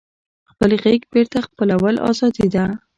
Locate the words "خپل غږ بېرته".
0.51-1.37